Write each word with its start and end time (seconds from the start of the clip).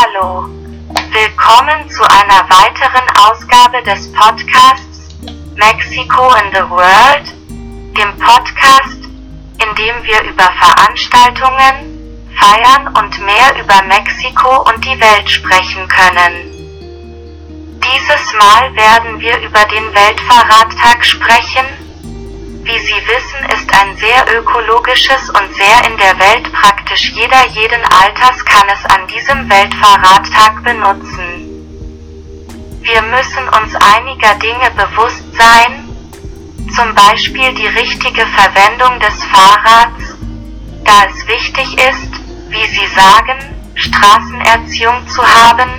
Hallo. 0.00 0.44
Willkommen 1.10 1.90
zu 1.90 2.02
einer 2.04 2.48
weiteren 2.48 3.04
Ausgabe 3.18 3.82
des 3.82 4.12
Podcasts 4.12 5.08
Mexico 5.56 6.32
in 6.34 6.54
the 6.54 6.70
World, 6.70 7.26
dem 7.96 8.16
Podcast, 8.18 9.02
in 9.58 9.74
dem 9.74 9.96
wir 10.04 10.22
über 10.22 10.52
Veranstaltungen, 10.52 12.28
Feiern 12.36 12.86
und 12.96 13.18
mehr 13.26 13.60
über 13.60 13.82
Mexiko 13.88 14.70
und 14.70 14.84
die 14.84 15.00
Welt 15.00 15.28
sprechen 15.28 15.88
können. 15.88 16.52
Dieses 17.82 18.32
Mal 18.34 18.76
werden 18.76 19.18
wir 19.18 19.36
über 19.40 19.64
den 19.64 19.92
Weltfahrradtag 19.92 21.04
sprechen. 21.04 21.66
Wie 22.64 22.78
Sie 22.78 23.02
wissen, 23.06 23.40
ist 23.54 23.72
ein 23.80 23.96
sehr 23.96 24.38
ökologisches 24.38 25.30
und 25.30 25.54
sehr 25.54 25.90
in 25.90 25.96
der 25.96 26.18
Welt 26.18 26.52
praktisch 26.52 27.12
jeder 27.12 27.46
jeden 27.48 27.82
Alters 27.84 28.44
kann 28.44 28.68
es 28.68 28.84
an 28.86 29.06
diesem 29.06 29.48
Weltfahrradtag 29.48 30.62
benutzen. 30.64 31.48
Wir 32.82 33.02
müssen 33.02 33.48
uns 33.60 33.74
einiger 33.74 34.34
Dinge 34.36 34.70
bewusst 34.72 35.24
sein, 35.36 35.88
zum 36.74 36.94
Beispiel 36.94 37.54
die 37.54 37.66
richtige 37.66 38.26
Verwendung 38.26 38.98
des 39.00 39.24
Fahrrads, 39.24 40.16
da 40.84 41.04
es 41.08 41.26
wichtig 41.26 41.72
ist, 41.74 42.10
wie 42.48 42.66
Sie 42.66 42.86
sagen, 42.94 43.38
Straßenerziehung 43.74 45.06
zu 45.08 45.22
haben, 45.22 45.70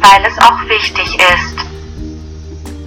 weil 0.00 0.24
es 0.26 0.38
auch 0.38 0.62
wichtig 0.68 1.18
ist. 1.18 1.67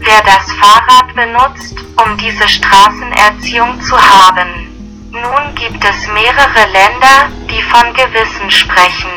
Wer 0.03 0.21
das 0.23 0.51
Fahrrad 0.53 1.13
benutzt, 1.15 1.75
um 2.03 2.17
diese 2.17 2.47
Straßenerziehung 2.47 3.79
zu 3.81 3.95
haben. 3.95 4.71
Nun 5.11 5.53
gibt 5.55 5.83
es 5.83 6.07
mehrere 6.07 6.65
Länder, 6.71 7.29
die 7.47 7.61
von 7.61 7.93
Gewissen 7.93 8.49
sprechen. 8.49 9.11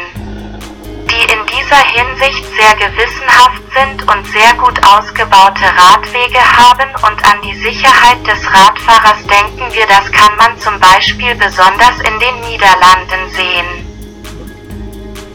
Die 1.08 1.32
in 1.32 1.46
dieser 1.46 1.82
Hinsicht 1.88 2.44
sehr 2.56 2.74
gewissenhaft 2.74 3.62
sind 3.72 4.02
und 4.12 4.26
sehr 4.26 4.52
gut 4.54 4.78
ausgebaute 4.84 5.64
Radwege 5.64 6.40
haben 6.40 6.90
und 7.08 7.24
an 7.24 7.40
die 7.42 7.54
Sicherheit 7.54 8.26
des 8.26 8.44
Radfahrers 8.52 9.24
denken 9.26 9.72
wir, 9.72 9.86
das 9.86 10.12
kann 10.12 10.36
man 10.36 10.58
zum 10.58 10.78
Beispiel 10.80 11.34
besonders 11.36 11.98
in 12.00 12.18
den 12.20 12.40
Niederlanden 12.50 13.30
sehen. 13.30 13.94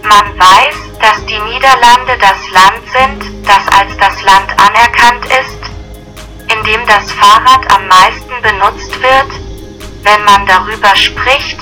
Man 0.04 0.38
weiß, 0.38 0.76
dass 1.02 1.26
die 1.26 1.40
Niederlande 1.40 2.18
das 2.20 2.52
Land 2.52 2.82
sind, 2.94 3.29
das 3.50 3.68
als 3.80 3.98
das 3.98 4.22
Land 4.22 4.52
anerkannt 4.62 5.26
ist, 5.26 6.54
in 6.54 6.64
dem 6.66 6.86
das 6.86 7.12
Fahrrad 7.14 7.66
am 7.74 7.88
meisten 7.88 8.42
benutzt 8.44 8.92
wird, 9.02 9.32
wenn 10.04 10.24
man 10.24 10.46
darüber 10.46 10.96
spricht, 10.96 11.58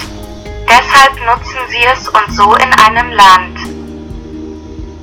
deshalb 0.68 1.16
nutzen 1.26 1.62
sie 1.70 1.86
es 1.86 2.10
und 2.10 2.36
so 2.36 2.56
in 2.56 2.74
einem 2.74 3.10
Land, 3.12 3.60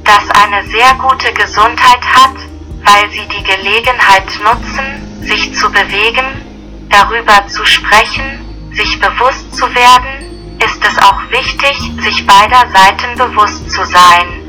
das 0.05 0.31
eine 0.43 0.63
sehr 0.69 0.95
gute 0.97 1.33
Gesundheit 1.33 2.05
hat, 2.05 2.37
weil 2.85 3.11
sie 3.13 3.27
die 3.29 3.45
Gelegenheit 3.45 4.29
nutzen, 4.45 5.23
sich 5.23 5.55
zu 5.55 5.73
bewegen, 5.73 6.87
darüber 6.91 7.47
zu 7.49 7.65
sprechen, 7.65 8.71
sich 8.75 9.01
bewusst 9.01 9.57
zu 9.57 9.75
werden, 9.75 10.59
ist 10.63 10.85
es 10.87 10.99
auch 11.03 11.31
wichtig, 11.31 11.79
sich 12.03 12.27
beider 12.27 12.67
Seiten 12.75 13.17
bewusst 13.17 13.71
zu 13.71 13.87
sein. 13.87 14.44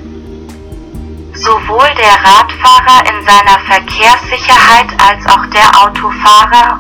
Sowohl 1.36 1.89
der 1.97 2.14
Radfahrer 2.14 3.03
in 3.09 3.25
seiner 3.25 3.59
Verkehrssicherheit 3.67 4.88
als 4.97 5.25
auch 5.28 5.45
der 5.47 5.83
Autofahrer. 5.83 6.80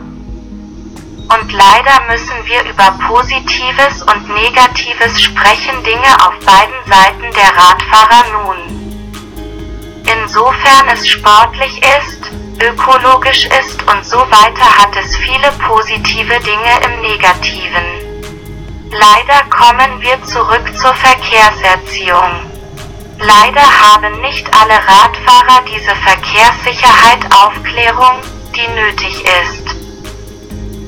Und 1.27 1.51
leider 1.51 2.01
müssen 2.09 2.35
wir 2.45 2.63
über 2.63 2.91
Positives 3.05 4.01
und 4.03 4.29
Negatives 4.33 5.21
sprechen 5.21 5.83
Dinge 5.83 6.07
auf 6.25 6.33
beiden 6.45 6.75
Seiten 6.87 7.33
der 7.33 7.51
Radfahrer 7.57 8.23
nun. 8.31 8.85
Insofern 10.05 10.87
es 10.93 11.05
sportlich 11.05 11.81
ist, 11.81 12.31
ökologisch 12.61 13.47
ist 13.47 13.83
und 13.91 14.05
so 14.05 14.19
weiter 14.19 14.77
hat 14.77 14.95
es 15.03 15.17
viele 15.17 15.51
positive 15.67 16.39
Dinge 16.39 16.79
im 16.85 17.01
Negativen. 17.01 17.83
Leider 18.91 19.43
kommen 19.49 20.01
wir 20.01 20.23
zurück 20.23 20.65
zur 20.77 20.93
Verkehrserziehung. 20.93 22.54
Leider 23.19 23.61
haben 23.61 24.21
nicht 24.21 24.45
alle 24.53 24.75
Radfahrer 24.75 25.63
diese 25.67 25.95
Verkehrssicherheit 25.95 27.25
Aufklärung, 27.33 28.21
die 28.55 28.67
nötig 28.67 29.23
ist. 29.23 29.75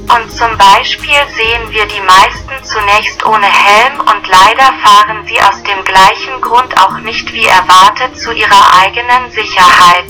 Und 0.10 0.32
zum 0.32 0.58
Beispiel 0.58 1.20
sehen 1.36 1.72
wir 1.72 1.86
die 1.86 2.02
meisten 2.02 2.64
zunächst 2.64 3.26
ohne 3.26 3.46
Helm 3.46 4.00
und 4.00 4.28
leider 4.28 4.74
fahren 4.84 5.26
sie 5.28 5.42
aus 5.42 5.62
dem 5.64 5.84
gleichen 5.84 6.40
Grund 6.42 6.80
auch 6.80 6.98
nicht 7.00 7.32
wie 7.34 7.46
erwartet 7.46 8.18
zu 8.18 8.32
ihrer 8.32 8.82
eigenen 8.82 9.30
Sicherheit. 9.32 10.10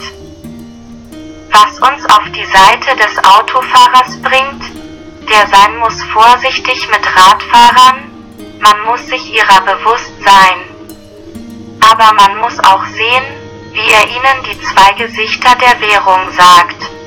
Was 1.51 1.79
uns 1.79 2.05
auf 2.05 2.25
die 2.31 2.45
Seite 2.45 2.95
des 2.95 3.23
Autofahrers 3.23 4.21
bringt, 4.21 4.63
der 5.29 5.47
sein 5.47 5.77
muss 5.77 6.01
vorsichtig 6.13 6.87
mit 6.89 7.01
Radfahrern, 7.15 8.11
man 8.59 8.81
muss 8.85 9.07
sich 9.07 9.33
ihrer 9.33 9.61
bewusst 9.61 10.13
sein. 10.23 10.66
Aber 11.89 12.13
man 12.13 12.37
muss 12.37 12.59
auch 12.59 12.85
sehen, 12.85 13.23
wie 13.71 13.91
er 13.91 14.07
ihnen 14.07 14.43
die 14.45 14.59
zwei 14.61 14.91
Gesichter 14.93 15.55
der 15.55 15.79
Währung 15.79 16.31
sagt. 16.31 16.97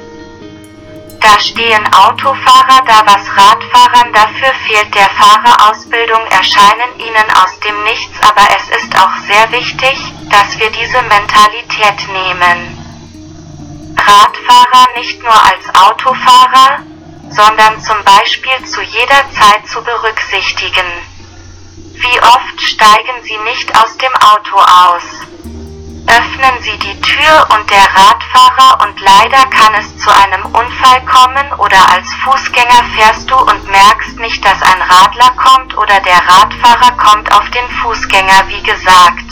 Da 1.20 1.38
stehen 1.38 1.86
Autofahrer 1.92 2.82
da 2.86 3.02
was 3.04 3.26
Radfahrern 3.36 4.12
dafür 4.14 4.52
fehlt 4.66 4.94
der 4.94 5.10
Fahrerausbildung 5.10 6.24
erscheinen 6.30 6.98
ihnen 6.98 7.30
aus 7.42 7.60
dem 7.60 7.82
Nichts 7.84 8.18
aber 8.22 8.46
es 8.56 8.82
ist 8.82 8.96
auch 8.98 9.16
sehr 9.28 9.52
wichtig, 9.52 9.98
dass 10.30 10.58
wir 10.58 10.70
diese 10.70 11.02
Mentalität 11.02 12.08
nehmen. 12.08 12.78
Radfahrer 13.98 14.97
nicht 14.97 15.22
nur 15.22 15.44
als 15.44 15.74
Autofahrer, 15.74 16.78
sondern 17.28 17.80
zum 17.82 18.02
Beispiel 18.04 18.64
zu 18.64 18.80
jeder 18.80 19.30
Zeit 19.38 19.68
zu 19.68 19.82
berücksichtigen. 19.82 21.09
Wie 22.00 22.19
oft 22.22 22.59
steigen 22.62 23.22
Sie 23.25 23.37
nicht 23.44 23.77
aus 23.77 23.94
dem 23.99 24.15
Auto 24.15 24.56
aus? 24.56 25.03
Öffnen 26.09 26.62
Sie 26.62 26.78
die 26.78 26.99
Tür 27.03 27.47
und 27.55 27.69
der 27.69 27.84
Radfahrer 27.94 28.83
und 28.83 28.99
leider 29.00 29.44
kann 29.50 29.75
es 29.75 29.99
zu 29.99 30.10
einem 30.10 30.47
Unfall 30.47 31.05
kommen 31.05 31.53
oder 31.59 31.93
als 31.93 32.09
Fußgänger 32.25 32.84
fährst 32.97 33.31
du 33.31 33.37
und 33.37 33.71
merkst 33.71 34.19
nicht, 34.19 34.43
dass 34.43 34.62
ein 34.62 34.81
Radler 34.81 35.31
kommt 35.37 35.77
oder 35.77 36.00
der 36.00 36.27
Radfahrer 36.27 36.93
kommt 36.97 37.31
auf 37.34 37.50
den 37.50 37.69
Fußgänger 37.83 38.49
wie 38.49 38.62
gesagt. 38.62 39.31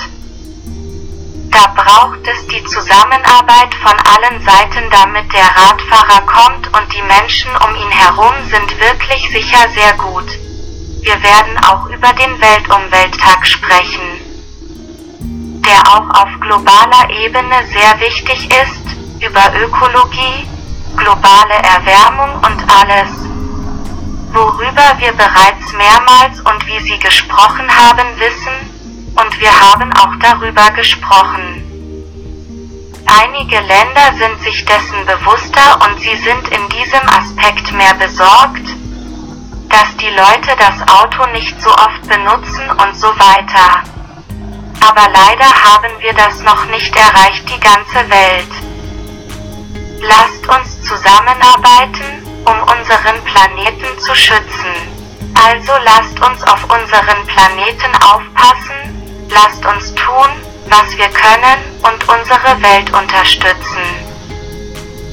Da 1.50 1.68
braucht 1.68 2.28
es 2.28 2.46
die 2.48 2.64
Zusammenarbeit 2.64 3.74
von 3.76 3.96
allen 3.98 4.42
Seiten 4.42 4.90
damit 4.90 5.32
der 5.32 5.48
Radfahrer 5.56 6.20
kommt 6.26 6.66
und 6.76 6.92
die 6.92 7.02
Menschen 7.02 7.50
um 7.56 7.74
ihn 7.74 7.90
herum 7.90 8.34
sind 8.50 8.78
wirklich 8.78 9.26
sicher 9.30 9.70
sehr 9.70 9.94
gut. 9.94 10.47
Wir 11.08 11.22
werden 11.22 11.56
auch 11.64 11.86
über 11.86 12.12
den 12.12 12.38
Weltumwelttag 12.38 13.46
sprechen, 13.46 14.20
der 15.64 15.80
auch 15.88 16.10
auf 16.10 16.28
globaler 16.38 17.08
Ebene 17.08 17.64
sehr 17.72 17.98
wichtig 17.98 18.44
ist, 18.44 19.24
über 19.26 19.40
Ökologie, 19.58 20.46
globale 20.98 21.54
Erwärmung 21.64 22.34
und 22.44 22.62
alles, 22.70 23.08
worüber 24.34 24.98
wir 24.98 25.12
bereits 25.12 25.72
mehrmals 25.72 26.40
und 26.40 26.66
wie 26.66 26.80
Sie 26.80 26.98
gesprochen 26.98 27.74
haben 27.74 28.06
wissen, 28.18 29.14
und 29.16 29.40
wir 29.40 29.60
haben 29.60 29.90
auch 29.94 30.14
darüber 30.20 30.70
gesprochen. 30.72 31.64
Einige 33.06 33.60
Länder 33.60 34.12
sind 34.18 34.42
sich 34.42 34.62
dessen 34.66 35.06
bewusster 35.06 35.78
und 35.88 36.00
sie 36.00 36.16
sind 36.16 36.48
in 36.48 36.68
diesem 36.68 37.08
Aspekt 37.08 37.72
mehr 37.72 37.94
besorgt, 37.94 38.67
dass 39.68 39.96
die 39.96 40.10
Leute 40.10 40.56
das 40.58 40.80
Auto 40.88 41.26
nicht 41.32 41.60
so 41.60 41.70
oft 41.70 42.08
benutzen 42.08 42.70
und 42.70 42.96
so 42.96 43.08
weiter. 43.08 43.82
Aber 44.80 45.08
leider 45.12 45.46
haben 45.46 45.92
wir 46.00 46.12
das 46.14 46.40
noch 46.42 46.64
nicht 46.66 46.94
erreicht, 46.96 47.48
die 47.48 47.60
ganze 47.60 48.08
Welt. 48.08 48.52
Lasst 50.00 50.46
uns 50.48 50.82
zusammenarbeiten, 50.82 52.22
um 52.44 52.60
unseren 52.62 53.22
Planeten 53.24 53.98
zu 53.98 54.14
schützen. 54.14 54.74
Also 55.34 55.72
lasst 55.84 56.18
uns 56.20 56.42
auf 56.44 56.62
unseren 56.64 57.26
Planeten 57.26 57.94
aufpassen, 58.02 58.98
Lasst 59.30 59.64
uns 59.66 59.94
tun, 59.94 60.30
was 60.66 60.96
wir 60.96 61.08
können 61.08 61.58
und 61.82 62.08
unsere 62.08 62.62
Welt 62.62 62.90
unterstützen. 62.92 63.82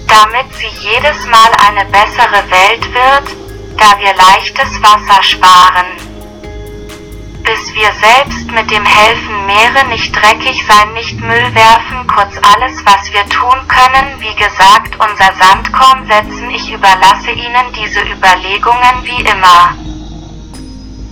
Damit 0.08 0.54
sie 0.56 0.68
jedes 0.68 1.26
Mal 1.26 1.52
eine 1.68 1.86
bessere 1.86 2.50
Welt 2.50 2.94
wird, 2.94 3.45
da 3.78 4.00
wir 4.00 4.14
leichtes 4.16 4.82
Wasser 4.82 5.22
sparen. 5.24 5.86
Bis 7.44 7.74
wir 7.76 7.92
selbst 8.02 8.52
mit 8.52 8.72
dem 8.72 8.86
Helfen 8.86 9.46
Meere 9.46 9.86
nicht 9.90 10.16
dreckig 10.16 10.66
sein, 10.68 10.94
nicht 10.94 11.20
Müll 11.20 11.54
werfen, 11.54 12.08
kurz 12.08 12.34
alles, 12.54 12.84
was 12.86 13.12
wir 13.14 13.24
tun 13.30 13.68
können, 13.68 14.20
wie 14.20 14.36
gesagt, 14.36 14.98
unser 15.00 15.32
Sandkorn 15.36 16.08
setzen, 16.08 16.50
ich 16.50 16.72
überlasse 16.72 17.32
Ihnen 17.32 17.72
diese 17.76 18.02
Überlegungen 18.02 19.04
wie 19.04 19.22
immer. 19.22 19.76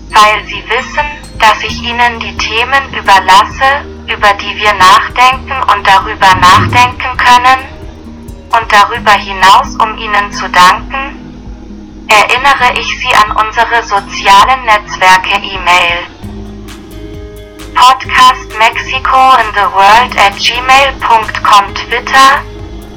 Weil 0.09 0.43
Sie 0.47 0.63
wissen, 0.69 1.05
dass 1.39 1.61
ich 1.63 1.83
Ihnen 1.83 2.19
die 2.19 2.35
Themen 2.37 2.93
überlasse, 2.93 3.85
über 4.07 4.33
die 4.33 4.57
wir 4.57 4.73
nachdenken 4.73 5.55
und 5.71 5.85
darüber 5.85 6.33
nachdenken 6.35 7.17
können, 7.17 7.73
und 8.53 8.71
darüber 8.71 9.13
hinaus, 9.13 9.75
um 9.77 9.97
Ihnen 9.97 10.31
zu 10.31 10.47
danken, 10.49 11.22
erinnere 12.13 12.79
ich 12.79 12.87
Sie 12.99 13.13
an 13.15 13.31
unsere 13.31 13.81
sozialen 13.83 14.65
Netzwerke 14.65 15.35
E-Mail. 15.41 16.05
Podcast 17.73 18.55
Mexico 18.59 19.33
in 19.41 19.49
the 19.55 19.67
World 19.73 20.15
at 20.17 20.37
gmail.com 20.37 21.73
Twitter, 21.73 22.29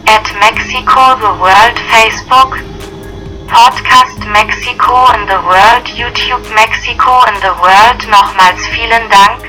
at 0.06 0.26
Mexico 0.38 1.16
the 1.16 1.32
World 1.40 1.78
Facebook, 1.88 2.58
Podcast 3.48 4.20
Mexico 4.28 5.08
in 5.14 5.26
the 5.26 5.40
World 5.48 5.88
YouTube 5.96 6.44
Mexico 6.54 7.24
in 7.24 7.36
the 7.40 7.54
World 7.62 8.06
Nochmals 8.10 8.66
vielen 8.66 9.08
Dank, 9.08 9.48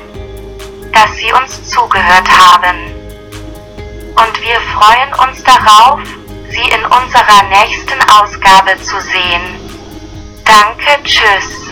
dass 0.94 1.14
Sie 1.16 1.32
uns 1.32 1.68
zugehört 1.68 2.28
haben. 2.30 2.94
Und 4.16 4.40
wir 4.40 4.60
freuen 4.72 5.12
uns 5.28 5.44
darauf, 5.44 6.00
Sie 6.50 6.68
in 6.70 6.84
unserer 6.84 7.42
nächsten 7.50 8.00
Ausgabe 8.10 8.80
zu 8.82 9.00
sehen. 9.00 9.60
Danke, 10.44 11.02
tschüss. 11.04 11.67